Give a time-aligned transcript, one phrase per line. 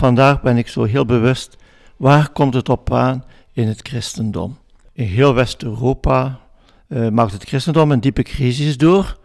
[0.00, 1.56] Vandaag ben ik zo heel bewust,
[1.96, 4.58] waar komt het op aan in het christendom?
[4.92, 6.40] In heel West-Europa
[6.88, 9.18] uh, maakt het christendom een diepe crisis door.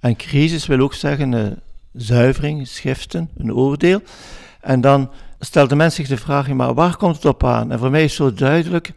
[0.00, 1.46] En crisis wil ook zeggen uh,
[1.92, 4.00] zuivering, schriften, een oordeel.
[4.60, 5.10] En dan
[5.40, 7.72] stelt de mens zich de vraag, maar waar komt het op aan?
[7.72, 8.92] En voor mij is zo duidelijk,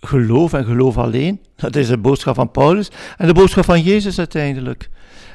[0.00, 1.40] geloof en geloof alleen.
[1.56, 4.90] Dat is de boodschap van Paulus en de boodschap van Jezus uiteindelijk.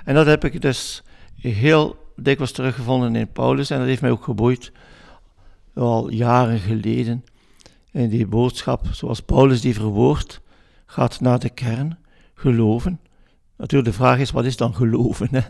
[0.06, 1.04] En dat heb ik dus
[1.42, 4.72] heel dikwijls teruggevonden in Paulus en dat heeft mij ook geboeid
[5.80, 7.24] al jaren geleden.
[7.92, 10.42] En die boodschap, zoals Paulus die verwoordt,
[10.86, 11.98] gaat naar de kern,
[12.34, 13.00] geloven.
[13.58, 15.28] Natuurlijk, de vraag is, wat is dan geloven?
[15.32, 15.42] Hè?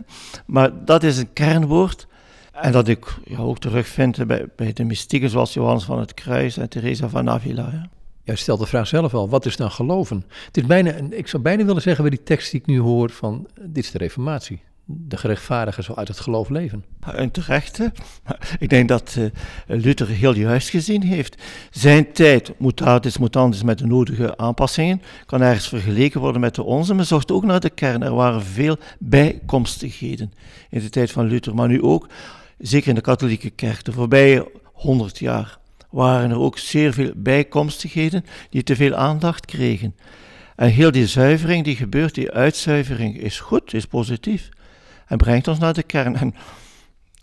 [0.46, 2.06] Maar dat is een kernwoord.
[2.52, 6.68] En dat ik ook terugvind bij, bij de mystieken zoals Johannes van het Kruis en
[6.68, 7.68] Teresa van Avila.
[7.72, 7.88] Ja.
[8.22, 10.24] Ja, stelt de vraag zelf al, wat is dan geloven?
[10.46, 13.10] Het is bijna, ik zou bijna willen zeggen bij die tekst die ik nu hoor
[13.10, 14.62] van, dit is de reformatie.
[14.92, 16.84] De gerechtvaardigen zal uit het geloof leven.
[17.00, 17.80] En terecht,
[18.58, 19.26] ik denk dat uh,
[19.66, 21.42] Luther heel juist gezien heeft.
[21.70, 26.94] Zijn tijd, mutatis mutandis met de nodige aanpassingen, kan ergens vergeleken worden met de onze,
[26.94, 28.02] maar zocht ook naar de kern.
[28.02, 30.32] Er waren veel bijkomstigheden
[30.70, 32.08] in de tijd van Luther, maar nu ook,
[32.58, 35.58] zeker in de katholieke kerk, de voorbije honderd jaar
[35.90, 39.94] waren er ook zeer veel bijkomstigheden die te veel aandacht kregen.
[40.56, 44.48] En heel die zuivering die gebeurt, die uitzuivering, is goed, is positief.
[45.10, 46.16] En brengt ons naar de kern.
[46.16, 46.34] En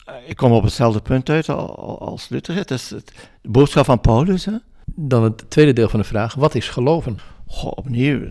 [0.06, 2.56] eh, ik kom op hetzelfde punt uit als Luther.
[2.56, 3.04] Het is de
[3.42, 4.46] boodschap van Paulus.
[4.46, 4.54] Hè?
[4.86, 7.20] Dan het tweede deel van de vraag, wat is geloven?
[7.48, 8.28] Goh, opnieuw,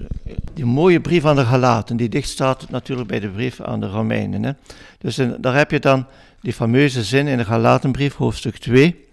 [0.55, 3.87] die mooie brief aan de Galaten, die dicht staat natuurlijk bij de brief aan de
[3.87, 4.43] Romeinen.
[4.43, 4.53] Hè?
[4.98, 6.07] Dus daar heb je dan
[6.41, 9.05] die fameuze zin in de Galatenbrief, hoofdstuk 2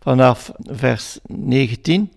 [0.00, 2.12] vanaf vers 19.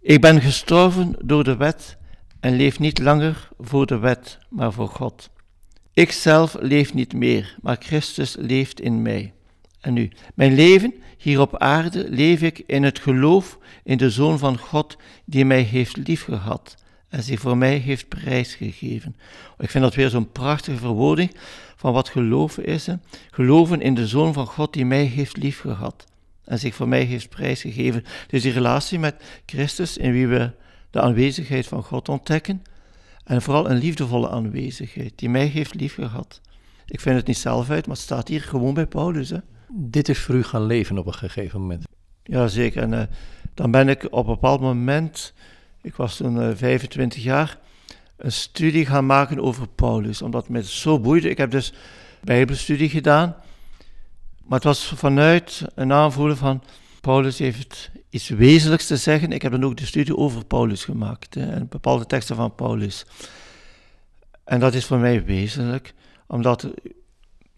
[0.00, 1.96] Ik ben gestorven door de wet
[2.40, 5.30] en leef niet langer voor de wet, maar voor God.
[5.92, 9.32] Ik zelf leef niet meer, maar Christus leeft in mij.
[9.80, 14.38] En nu, mijn leven hier op aarde leef ik in het geloof in de Zoon
[14.38, 16.74] van God die mij heeft liefgehad
[17.08, 19.16] en zich voor mij heeft prijsgegeven.
[19.58, 21.36] Ik vind dat weer zo'n prachtige verwoording
[21.76, 22.88] van wat geloven is.
[23.30, 26.06] Geloven in de Zoon van God die mij heeft liefgehad
[26.44, 28.04] en zich voor mij heeft prijsgegeven.
[28.26, 30.50] Dus die relatie met Christus, in wie we
[30.90, 32.62] de aanwezigheid van God ontdekken,
[33.30, 36.40] en vooral een liefdevolle aanwezigheid, die mij heeft liefgehad.
[36.86, 39.30] Ik vind het niet zelf uit, maar het staat hier gewoon bij Paulus.
[39.30, 39.38] Hè.
[39.68, 41.84] Dit is voor u gaan leven op een gegeven moment.
[42.22, 42.82] Ja, zeker.
[42.82, 43.02] En uh,
[43.54, 45.32] dan ben ik op een bepaald moment,
[45.82, 47.58] ik was toen uh, eh, 25 jaar,
[48.16, 51.30] een studie gaan maken over Paulus, omdat het me zo boeide.
[51.30, 51.72] Ik heb dus
[52.20, 53.36] bijbelstudie gedaan
[54.50, 56.62] maar het was vanuit een aanvoelen van
[57.00, 59.32] Paulus heeft iets wezenlijks te zeggen.
[59.32, 63.06] Ik heb dan ook de studie over Paulus gemaakt hè, en bepaalde teksten van Paulus.
[64.44, 65.94] En dat is voor mij wezenlijk,
[66.26, 66.68] omdat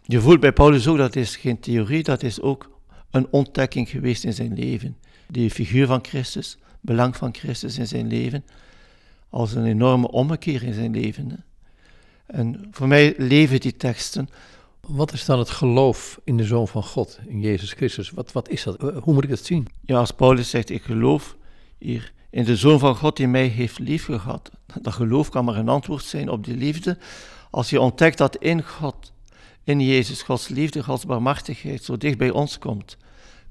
[0.02, 2.70] je voelt bij Paulus ook dat is geen theorie, dat is ook
[3.10, 4.96] een ontdekking geweest in zijn leven.
[5.28, 8.44] Die figuur van Christus, belang van Christus in zijn leven,
[9.30, 11.30] als een enorme ommekeer in zijn leven.
[11.30, 11.36] Hè.
[12.26, 14.28] En voor mij leven die teksten
[14.92, 18.10] wat is dan het geloof in de Zoon van God, in Jezus Christus?
[18.10, 18.76] Wat, wat is dat?
[18.76, 19.66] Eh, hoe moet ik dat zien?
[19.80, 21.36] Ja, als Paulus zegt, ik geloof
[21.78, 24.50] hier in de Zoon van God die mij heeft liefgehad.
[24.80, 26.98] Dat geloof kan maar een antwoord zijn op die liefde.
[27.50, 29.12] Als je ontdekt dat in God,
[29.64, 32.96] in Jezus, Gods liefde, Gods barmhartigheid zo dicht bij ons komt,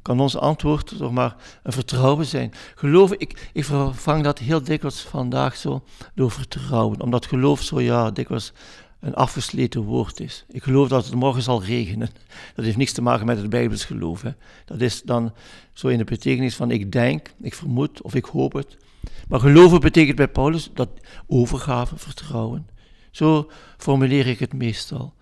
[0.02, 2.54] kan ons antwoord toch maar een vertrouwen zijn.
[2.76, 5.84] Geloof, ik, ik vervang dat heel dikwijls vandaag zo
[6.16, 7.02] door vertrouwen.
[7.02, 8.54] Omdat geloof zo ja, dikwijls
[9.02, 10.46] een afgesleten woord is.
[10.48, 12.10] Ik geloof dat het morgen zal regenen.
[12.56, 14.22] Dat heeft niks te maken met het Bijbels geloof.
[14.22, 14.32] Hè.
[14.66, 15.34] Dat is dan
[15.74, 18.78] zo in de betekenis van ik denk, ik vermoed of ik hoop het.
[19.28, 20.90] Maar geloven betekent bij Paulus dat
[21.28, 22.68] overgave, vertrouwen.
[23.12, 25.14] Zo formuleer ik het meestal.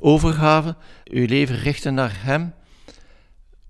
[0.00, 2.54] Overgave, uw leven richten naar Hem.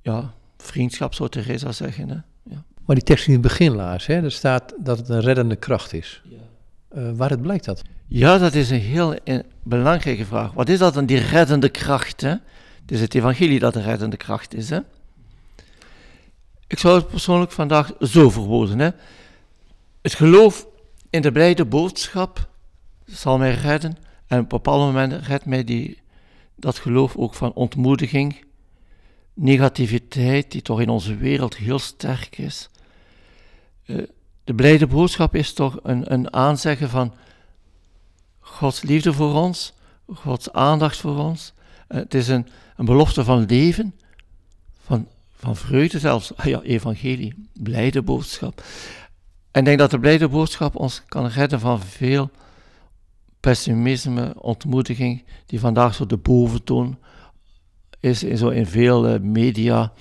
[0.02, 2.08] Ja, vriendschap zou Teresa zeggen.
[2.08, 2.18] Hè.
[2.54, 2.64] Ja.
[2.84, 5.92] Maar die tekst in het begin laat, hè, er staat dat het een reddende kracht
[5.92, 6.22] is.
[6.24, 6.36] Ja.
[6.96, 7.82] Uh, waaruit blijkt dat?
[8.06, 10.52] Ja, dat is een heel eh, belangrijke vraag.
[10.52, 12.20] Wat is dat dan, die reddende kracht?
[12.20, 12.28] Hè?
[12.28, 14.70] Het is het evangelie dat de reddende kracht is.
[14.70, 14.78] Hè?
[16.66, 18.78] Ik zou het persoonlijk vandaag zo verwoorden.
[18.78, 18.90] Hè?
[20.02, 20.66] Het geloof
[21.10, 22.48] in de blijde boodschap
[23.04, 23.96] zal mij redden.
[24.26, 25.98] En op een bepaald moment redt mij die,
[26.54, 28.44] dat geloof ook van ontmoediging,
[29.34, 32.70] negativiteit, die toch in onze wereld heel sterk is.
[33.86, 34.02] Uh,
[34.48, 37.14] de blijde boodschap is toch een, een aanzeggen van
[38.40, 39.72] Gods liefde voor ons,
[40.06, 41.52] Gods aandacht voor ons.
[41.88, 42.46] Eh, het is een,
[42.76, 43.94] een belofte van leven,
[44.84, 46.36] van, van vreugde zelfs.
[46.36, 48.62] Ah ja, evangelie, blijde boodschap.
[49.50, 52.30] En ik denk dat de blijde boodschap ons kan redden van veel
[53.40, 56.98] pessimisme, ontmoediging, die vandaag zo de boventoon
[58.00, 59.92] is in, zo in veel media.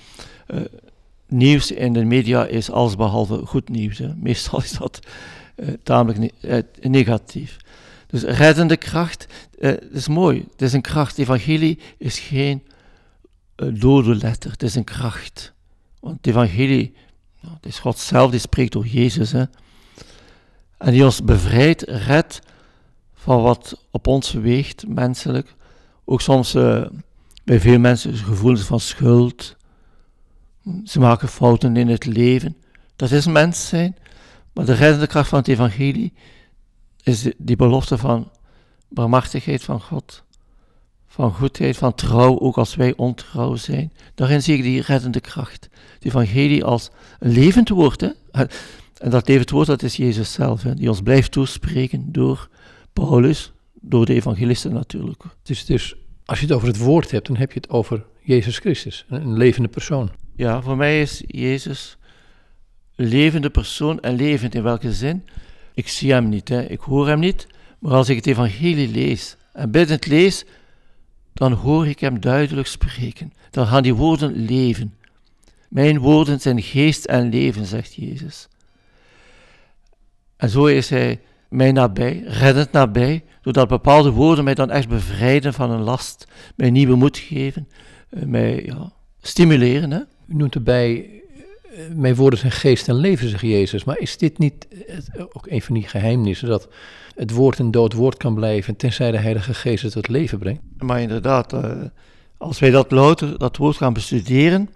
[1.28, 4.00] Nieuws in de media is allesbehalve goed nieuws.
[4.16, 4.98] Meestal is dat
[5.82, 6.32] tamelijk
[6.80, 7.56] negatief.
[8.06, 9.26] Dus reddende kracht,
[9.58, 10.46] het is mooi.
[10.50, 11.18] Het is een kracht.
[11.18, 12.62] Evangelie is geen
[13.72, 15.52] dode letter, het is een kracht.
[16.00, 16.94] Want evangelie,
[17.40, 19.32] nou, het is God zelf die spreekt door Jezus.
[19.32, 19.44] Hè.
[20.78, 22.40] En die ons bevrijdt, redt
[23.14, 25.54] van wat op ons weegt, menselijk.
[26.04, 26.86] Ook soms uh,
[27.44, 29.56] bij veel mensen gevoelens van schuld.
[30.84, 32.56] Ze maken fouten in het leven.
[32.96, 33.96] Dat is mens zijn.
[34.52, 36.12] Maar de reddende kracht van het evangelie
[37.02, 38.30] is die belofte van
[38.88, 40.22] barmhartigheid van God.
[41.06, 43.92] Van goedheid, van trouw, ook als wij ontrouw zijn.
[44.14, 45.68] Daarin zie ik die reddende kracht.
[45.94, 48.00] Het evangelie als een levend woord.
[48.00, 48.10] Hè?
[48.98, 52.48] En dat levend woord, dat is Jezus zelf, hè, die ons blijft toespreken door
[52.92, 55.22] Paulus, door de evangelisten natuurlijk.
[55.42, 58.58] Dus, dus als je het over het woord hebt, dan heb je het over Jezus
[58.58, 60.10] Christus, een levende persoon.
[60.38, 61.96] Ja, voor mij is Jezus
[62.94, 65.26] levende persoon en levend in welke zin?
[65.74, 66.62] Ik zie hem niet, hè.
[66.62, 67.46] ik hoor hem niet,
[67.78, 70.44] maar als ik het evangelie lees en biddend lees,
[71.32, 73.32] dan hoor ik hem duidelijk spreken.
[73.50, 74.94] Dan gaan die woorden leven.
[75.68, 78.48] Mijn woorden zijn geest en leven, zegt Jezus.
[80.36, 85.54] En zo is hij mij nabij, reddend nabij, doordat bepaalde woorden mij dan echt bevrijden
[85.54, 86.26] van een last,
[86.56, 87.68] mij nieuwe moed geven,
[88.10, 89.90] eh, mij ja, stimuleren.
[89.90, 90.00] Hè?
[90.28, 91.22] U noemt erbij,
[91.62, 93.84] eh, mijn woorden zijn geest en leven, zegt Jezus.
[93.84, 94.68] Maar is dit niet
[95.32, 96.68] ook een van die geheimnissen, dat
[97.14, 100.60] het woord een dood woord kan blijven, tenzij de Heilige Geest het tot leven brengt?
[100.78, 101.82] Maar inderdaad, eh,
[102.36, 104.70] als wij dat louter, dat woord gaan bestuderen,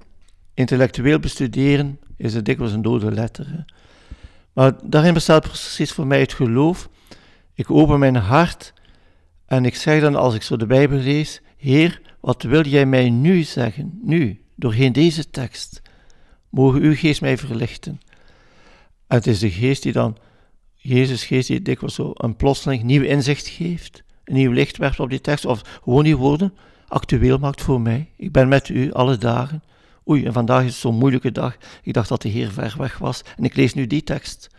[0.54, 3.64] intellectueel bestuderen, is het dikwijls een dode letter.
[4.52, 6.88] Maar daarin bestaat precies voor mij het geloof.
[7.54, 8.72] Ik open mijn hart
[9.46, 13.10] en ik zeg dan als ik zo de Bijbel lees: Heer, wat wil jij mij
[13.10, 14.00] nu zeggen?
[14.02, 15.82] Nu, doorheen deze tekst.
[16.49, 18.00] Mogen uw geest mij verlichten.
[19.06, 20.16] En het is de geest die dan,
[20.75, 25.10] Jezus geest die dikwijls zo een plotseling nieuw inzicht geeft, een nieuw licht werpt op
[25.10, 26.54] die tekst, of gewoon die woorden
[26.93, 28.10] actueel maakt voor mij.
[28.16, 29.62] Ik ben met u alle dagen.
[30.08, 31.56] Oei, en vandaag is het zo'n moeilijke dag.
[31.82, 33.22] Ik dacht dat de Heer ver weg was.
[33.37, 34.50] En ik lees nu die tekst.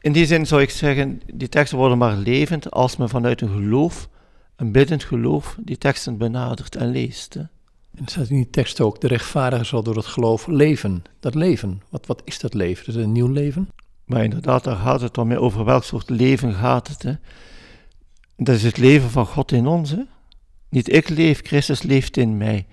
[0.00, 3.48] in die zin zou ik zeggen, die teksten worden maar levend als men vanuit een
[3.48, 4.08] geloof,
[4.56, 7.38] een biddend geloof, die teksten benadert en leest.
[7.94, 11.04] En staat in die tekst ook, de rechtvaardige zal door het geloof leven.
[11.20, 12.86] Dat leven, wat, wat is dat leven?
[12.86, 13.68] Is het een nieuw leven?
[14.04, 15.32] Maar inderdaad, daar gaat het om.
[15.32, 17.02] Over welk soort leven gaat het?
[17.02, 17.12] Hè?
[18.36, 19.90] Dat is het leven van God in ons.
[19.90, 20.02] Hè?
[20.68, 22.66] Niet ik leef, Christus leeft in mij.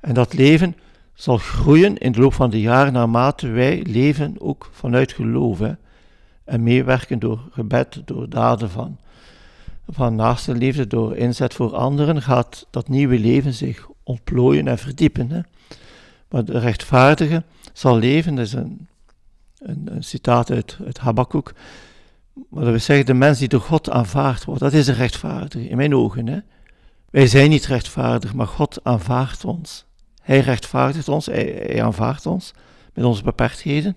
[0.00, 0.76] En dat leven
[1.14, 5.60] zal groeien in de loop van de jaren naarmate wij leven ook vanuit geloof.
[6.44, 8.98] En meewerken door gebed, door daden van,
[9.88, 15.30] van naaste liefde, door inzet voor anderen, gaat dat nieuwe leven zich ontplooien en verdiepen.
[15.30, 15.40] Hè.
[16.28, 17.42] Maar de rechtvaardige
[17.72, 18.88] zal leven, dat is een,
[19.58, 21.52] een, een citaat uit, uit Habakkuk.
[22.34, 25.68] Maar dat wil zeggen, de mens die door God aanvaard wordt, dat is de rechtvaardige,
[25.68, 26.26] in mijn ogen.
[26.26, 26.38] Hè.
[27.10, 29.84] Wij zijn niet rechtvaardig, maar God aanvaardt ons.
[30.22, 32.52] Hij rechtvaardigt ons, hij, aanvaardt ons
[32.94, 33.96] met onze beperktheden.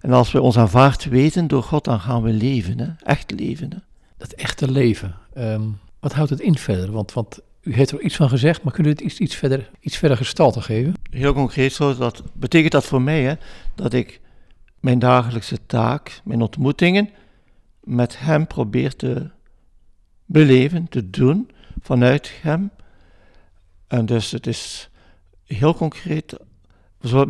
[0.00, 2.88] En als we ons aanvaard weten door God, dan gaan we leven, hè?
[3.02, 3.70] echt leven.
[3.70, 3.78] Hè?
[4.16, 5.62] Dat echte leven, ehm,
[6.00, 6.92] wat houdt het in verder?
[6.92, 9.70] Want, want u heeft er iets van gezegd, maar kunt u het iets, iets, verder,
[9.80, 10.94] iets verder gestalte geven?
[11.10, 13.34] Heel concreet zo, dat betekent dat voor mij hè,
[13.74, 14.20] dat ik
[14.80, 17.10] mijn dagelijkse taak, mijn ontmoetingen
[17.80, 19.30] met Hem probeer te
[20.24, 21.50] beleven, te doen
[21.82, 22.70] vanuit Hem.
[23.86, 24.90] En dus het is
[25.44, 26.36] heel concreet,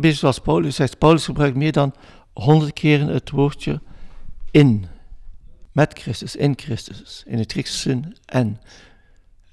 [0.01, 1.93] zoals Paulus zegt, Paulus gebruikt meer dan
[2.33, 3.81] honderd keren het woordje
[4.51, 4.85] in,
[5.71, 8.59] met Christus, in Christus, in het Griekse zin en.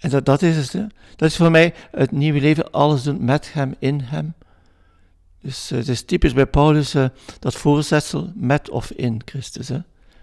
[0.05, 0.73] En dat, dat is het.
[0.73, 0.87] Hè.
[1.17, 4.35] Dat is voor mij het nieuwe leven, alles doen met hem, in hem.
[5.41, 7.05] Dus uh, het is typisch bij Paulus uh,
[7.39, 9.69] dat voorzetsel met of in Christus.
[9.69, 9.79] Hè.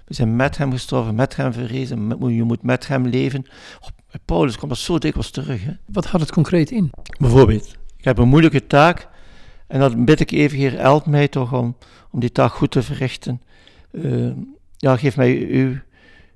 [0.06, 3.46] We zijn met hem gestorven, met hem verrezen, met, je moet met hem leven.
[3.80, 3.88] Oh,
[4.26, 5.64] Paulus komt dat zo dikwijls terug.
[5.64, 5.72] Hè.
[5.86, 6.90] Wat houdt het concreet in?
[7.20, 9.08] Bijvoorbeeld, ik heb een moeilijke taak
[9.68, 11.78] en dan bid ik even, Heer, help mij toch om,
[12.12, 13.42] om die taak goed te verrichten.
[13.92, 14.32] Uh,
[14.78, 15.76] ja, geef mij uw,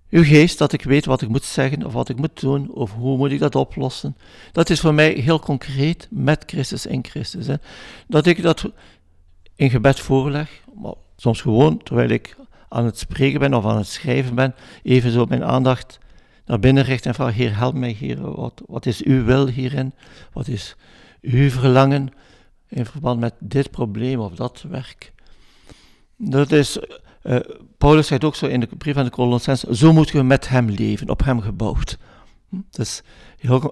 [0.10, 2.94] uw geest, dat ik weet wat ik moet zeggen of wat ik moet doen of
[2.94, 4.18] hoe moet ik dat oplossen.
[4.52, 7.48] Dat is voor mij heel concreet met Christus in Christus.
[7.48, 7.56] Hè.
[8.08, 8.72] Dat ik dat
[9.56, 10.64] in gebed voorleg,
[11.18, 12.36] soms gewoon terwijl ik
[12.70, 16.00] aan het spreken ben of aan het schrijven ben, even zo mijn aandacht
[16.46, 19.94] naar binnen richt en vraag, Heer, help mij, Heer, wat, wat is uw wil hierin?
[20.34, 20.76] Wat is
[21.22, 22.10] uw verlangen
[22.68, 25.14] in verband met dit probleem of dat werk.
[26.18, 26.78] Dat is,
[27.24, 27.40] uh,
[27.78, 30.70] Paulus zegt ook zo in de brief aan de Colossense, zo moeten we met hem
[30.70, 31.98] leven, op hem gebouwd.
[32.50, 32.56] Hm?
[32.70, 33.02] Dus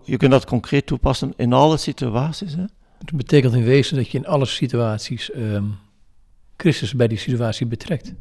[0.03, 2.55] je kunt dat concreet toepassen in alle situaties.
[2.55, 2.65] Hè?
[2.99, 5.65] Dat betekent in wezen dat je in alle situaties ehm,
[6.57, 8.13] Christus bij die situatie betrekt.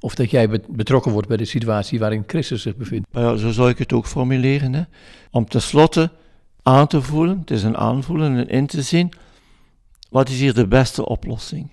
[0.00, 3.06] Of dat jij betrokken wordt bij de situatie waarin Christus zich bevindt.
[3.12, 4.72] Ja, zo zou ik het ook formuleren.
[4.72, 4.82] Hè?
[5.30, 6.10] Om tenslotte
[6.62, 9.12] aan te voelen, het is een aanvoelen en in te zien,
[10.10, 11.70] wat is hier de beste oplossing?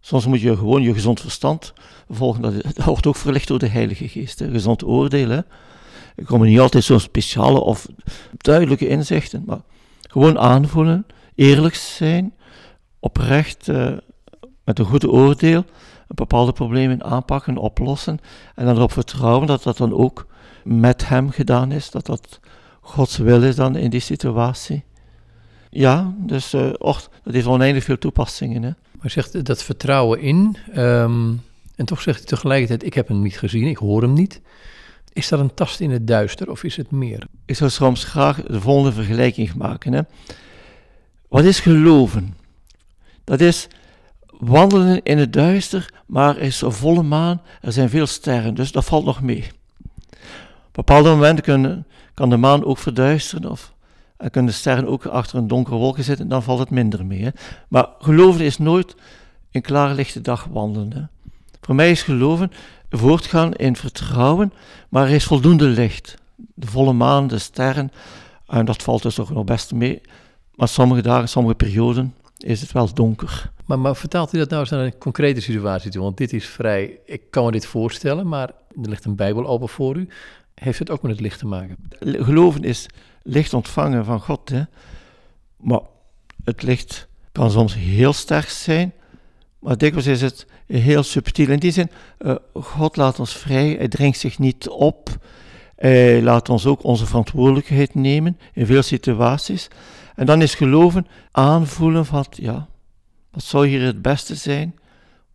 [0.00, 1.72] Soms moet je gewoon je gezond verstand
[2.08, 2.42] volgen.
[2.42, 4.38] Dat, wordt ook verlicht door de Heilige Geest.
[4.38, 4.50] Hè?
[4.50, 5.46] Gezond oordelen.
[6.16, 7.86] Er komen niet altijd zo'n speciale of
[8.36, 9.60] duidelijke inzichten, maar
[10.00, 12.34] gewoon aanvoelen, eerlijk zijn,
[13.00, 13.96] oprecht, uh,
[14.64, 15.64] met een goed oordeel,
[16.08, 18.18] bepaalde problemen aanpakken, oplossen
[18.54, 20.26] en dan erop vertrouwen dat dat dan ook
[20.64, 22.40] met hem gedaan is, dat dat
[22.80, 24.84] Gods wil is dan in die situatie.
[25.70, 28.62] Ja, dus uh, dat heeft oneindig veel toepassingen.
[28.62, 28.70] Hè.
[29.00, 31.32] Maar zegt dat vertrouwen in, ehm,
[31.76, 34.40] en toch zegt hij tegelijkertijd, ik heb hem niet gezien, ik hoor hem niet.
[35.12, 37.26] Is dat een tast in het duister of is het meer?
[37.44, 39.92] Ik zou soms graag de volgende vergelijking maken.
[39.92, 40.00] Hè.
[41.28, 42.36] Wat is geloven?
[43.24, 43.68] Dat is
[44.26, 48.72] wandelen in het duister, maar er is een volle maan, er zijn veel sterren, dus
[48.72, 49.44] dat valt nog mee.
[50.66, 53.72] Op bepaalde momenten kan de maan ook verduisteren of
[54.18, 57.30] en kunnen de sterren ook achter een donkere wolken zitten, dan valt het minder mee.
[57.68, 58.94] Maar geloven is nooit
[59.50, 61.10] een klare lichte dag wandelen.
[61.60, 62.50] Voor mij is geloven
[62.90, 64.52] voortgaan in vertrouwen,
[64.88, 66.16] maar er is voldoende licht.
[66.36, 67.90] De volle maan, de sterren,
[68.46, 70.00] en dat valt dus nog best mee.
[70.54, 73.50] Maar sommige dagen, sommige perioden is het wel donker.
[73.66, 76.02] Maar, maar vertaalt u dat nou eens naar een concrete situatie toe?
[76.02, 79.68] Want dit is vrij, ik kan me dit voorstellen, maar er ligt een Bijbel open
[79.68, 80.08] voor u.
[80.58, 81.76] Heeft het ook met het licht te maken?
[82.00, 82.86] Geloven is
[83.22, 84.48] licht ontvangen van God.
[84.48, 84.62] Hè?
[85.56, 85.80] Maar
[86.44, 88.92] het licht kan soms heel sterk zijn,
[89.58, 91.48] maar dikwijls is het heel subtiel.
[91.48, 95.26] In die zin, uh, God laat ons vrij, hij dringt zich niet op.
[95.76, 99.68] Hij laat ons ook onze verantwoordelijkheid nemen in veel situaties.
[100.14, 102.68] En dan is geloven aanvoelen van, ja,
[103.30, 104.78] wat zou hier het beste zijn?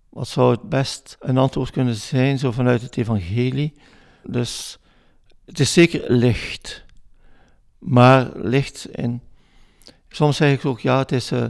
[0.09, 3.73] Wat zou het best een antwoord kunnen zijn, zo vanuit het evangelie?
[4.23, 4.79] Dus
[5.45, 6.85] het is zeker licht,
[7.79, 9.21] maar licht in.
[10.09, 11.45] Soms zeg ik ook, ja, het is uh,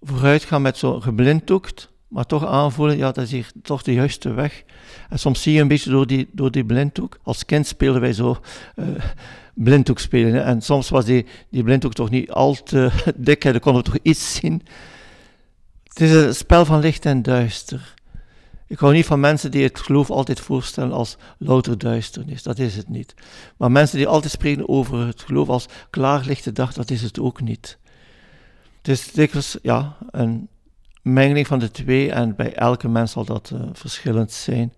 [0.00, 4.64] vooruitgaan met zo'n geblinddoekt, maar toch aanvoelen, ja, dat is hier toch de juiste weg.
[5.08, 7.18] En soms zie je een beetje door die, door die blinddoek.
[7.22, 8.40] Als kind speelden wij zo
[8.76, 8.86] uh,
[9.54, 10.44] blinddoek spelen.
[10.44, 14.00] En soms was die, die blinddoek toch niet al te dik, dan konden we toch
[14.02, 14.62] iets zien.
[15.84, 17.94] Het is een spel van licht en duister.
[18.72, 22.42] Ik hou niet van mensen die het geloof altijd voorstellen als louter duisternis.
[22.42, 23.14] Dat is het niet.
[23.56, 27.40] Maar mensen die altijd spreken over het geloof als klaarlichte dag, dat is het ook
[27.40, 27.78] niet.
[28.78, 30.48] Het is dikwijls ja, een
[31.02, 34.72] mengeling van de twee en bij elke mens zal dat uh, verschillend zijn.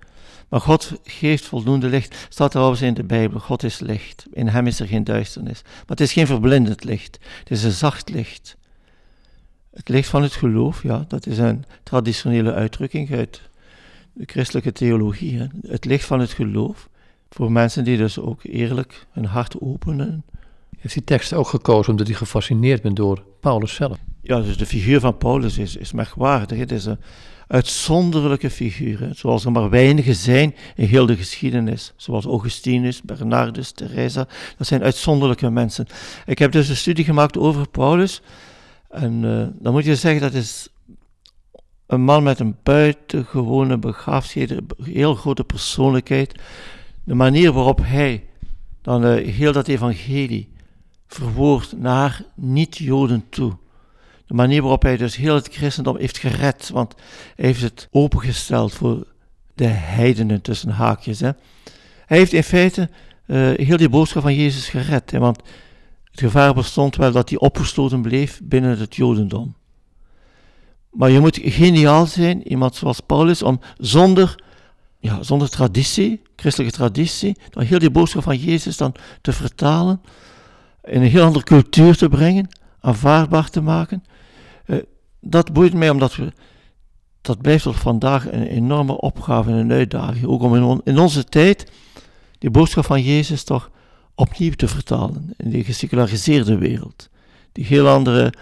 [0.49, 2.27] Maar God geeft voldoende licht.
[2.29, 4.27] Staat trouwens in de Bijbel, God is licht.
[4.33, 5.63] In hem is er geen duisternis.
[5.63, 7.19] Maar het is geen verblindend licht.
[7.39, 8.57] Het is een zacht licht.
[9.75, 13.53] Het licht van het geloof, ja, dat is een traditionele uitdrukking uit
[14.14, 15.38] de christelijke theologie.
[15.38, 15.47] Hè.
[15.66, 16.88] Het licht van het geloof.
[17.30, 20.25] Voor mensen die dus ook eerlijk hun hart openen.
[20.78, 23.99] Heeft die tekst ook gekozen omdat hij gefascineerd bent door Paulus zelf?
[24.23, 26.59] Ja, dus de figuur van Paulus is, is merkwaardig.
[26.59, 26.99] Het is een
[27.47, 31.92] uitzonderlijke figuur, zoals er maar weinigen zijn in heel de geschiedenis.
[31.97, 34.28] Zoals Augustinus, Bernardus, Teresa.
[34.59, 35.87] Dat zijn uitzonderlijke mensen.
[36.26, 38.23] Ik heb dus een studie gemaakt over Paulus.
[38.90, 40.68] En uh, dan moet je zeggen, dat is
[41.87, 46.35] een man met een buitengewone begaafdheid, een heel grote persoonlijkheid.
[47.05, 48.25] De manier waarop hij
[48.83, 50.53] dan uh, heel dat evangelie
[51.07, 53.57] verwoordt naar niet-Joden toe.
[54.26, 56.95] De manier waarop hij dus heel het christendom heeft gered, want
[57.37, 59.07] hij heeft het opengesteld voor
[59.55, 61.21] de heidenen tussen haakjes.
[61.21, 61.31] Hè.
[62.07, 62.91] Hij heeft in feite
[63.26, 65.43] uh, heel die boodschap van Jezus gered, want
[66.11, 69.55] het gevaar bestond wel dat hij opgesloten bleef binnen het Jodendom.
[70.95, 74.43] Maar je moet geniaal zijn, iemand zoals Paulus, om zonder,
[74.99, 80.01] ja, zonder traditie, christelijke traditie, dan heel die boodschap van Jezus dan te vertalen,
[80.85, 82.49] in een heel andere cultuur te brengen,
[82.81, 84.05] aanvaardbaar te maken.
[84.67, 84.79] Uh,
[85.21, 86.33] dat boeit mij omdat we,
[87.21, 90.27] dat blijft tot vandaag een enorme opgave en een uitdaging.
[90.27, 91.71] Ook om in, in onze tijd
[92.39, 93.71] die boodschap van Jezus toch
[94.15, 97.09] opnieuw te vertalen in die geseculariseerde wereld.
[97.53, 98.33] Die heel andere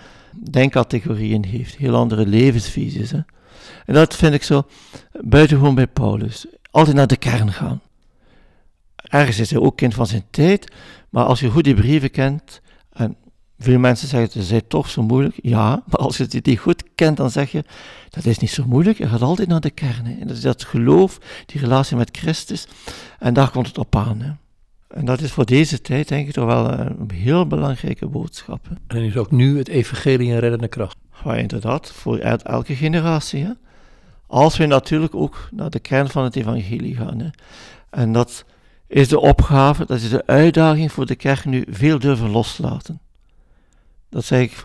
[0.50, 3.10] denkcategorieën heeft, heel andere levensvisies.
[3.10, 3.20] Hè?
[3.86, 4.66] En dat vind ik zo
[5.20, 6.46] buitengewoon bij Paulus.
[6.70, 7.80] Altijd naar de kern gaan.
[8.96, 10.72] Ergens is hij ook kind van zijn tijd,
[11.10, 12.60] maar als je goed die brieven kent,
[12.92, 13.16] en
[13.58, 17.16] veel mensen zeggen het is toch zo moeilijk, ja, maar als je die goed kent,
[17.16, 17.64] dan zeg je,
[18.10, 20.06] dat is niet zo moeilijk, je gaat altijd naar de kern.
[20.06, 20.20] Hè?
[20.20, 22.66] En dat is dat geloof, die relatie met Christus,
[23.18, 24.20] en daar komt het op aan.
[24.20, 24.30] Hè?
[24.94, 28.68] En dat is voor deze tijd denk ik toch wel een heel belangrijke boodschap.
[28.68, 28.96] Hè?
[28.96, 30.96] En is ook nu het evangelie een reddende kracht.
[31.24, 33.44] Ja, inderdaad, voor elke generatie.
[33.44, 33.50] Hè?
[34.26, 37.18] Als we natuurlijk ook naar de kern van het evangelie gaan.
[37.18, 37.28] Hè?
[37.90, 38.44] En dat
[38.86, 43.00] is de opgave, dat is de uitdaging voor de kerk nu veel durven loslaten.
[44.08, 44.62] Dat zeg ik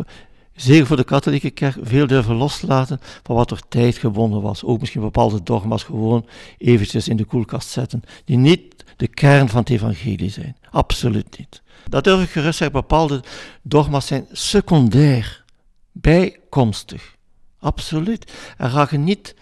[0.55, 4.63] zeker voor de katholieke kerk, veel durven loslaten van wat er tijd gebonden was.
[4.63, 6.25] Ook misschien bepaalde dogma's gewoon
[6.57, 10.57] eventjes in de koelkast zetten, die niet de kern van het evangelie zijn.
[10.71, 11.61] Absoluut niet.
[11.89, 13.23] Dat durf ik gerust zeggen, bepaalde
[13.61, 15.43] dogma's zijn secundair,
[15.91, 17.15] bijkomstig.
[17.59, 18.31] Absoluut.
[18.57, 19.35] En raken niet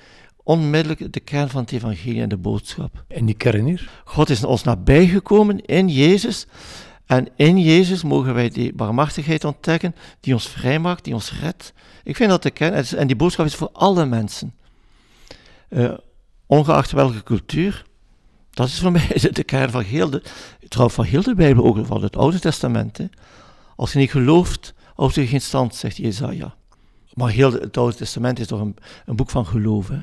[0.44, 3.04] onmiddellijk de kern van het evangelie en de boodschap.
[3.08, 3.88] En die kern is?
[4.04, 6.46] God is ons nabijgekomen in Jezus.
[7.06, 11.74] En in Jezus mogen wij die barmhartigheid ontdekken die ons vrijmaakt, die ons redt.
[12.04, 14.54] Ik vind dat de kern, en die boodschap is voor alle mensen.
[15.70, 15.94] Uh,
[16.46, 17.85] ongeacht welke cultuur.
[18.56, 20.24] Dat is voor mij de kern van heel de,
[20.68, 23.00] trouwens van heel de Bijbel, ook van het Oude Testament.
[23.76, 26.56] Als je niet gelooft, houdt je geen stand, zegt Jezaja.
[27.14, 29.88] Maar heel het Oude Testament is toch een, een boek van geloof.
[29.88, 30.00] Hè.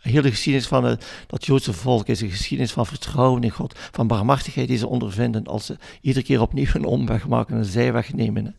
[0.00, 3.78] Heel de geschiedenis van het, dat Joodse volk is een geschiedenis van vertrouwen in God,
[3.92, 8.12] van barmhartigheid die ze ondervinden als ze iedere keer opnieuw een omweg maken, een zijweg
[8.12, 8.56] nemen.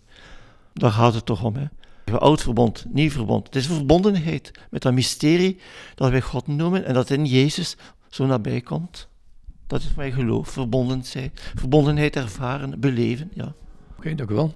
[0.74, 1.56] Daar gaat het toch om.
[1.56, 1.66] Hè.
[2.18, 3.46] Oud verbond, nieuw verbond.
[3.46, 5.60] Het is een verbondenheid met dat mysterie
[5.96, 7.76] dat wij God noemen en dat in Jezus
[8.10, 9.12] zo nabij komt.
[9.74, 13.32] Dat is mijn geloof, verbonden zijn, verbondenheid ervaren, beleven.
[13.34, 13.54] Ja.
[13.98, 14.54] Oké, dank u wel.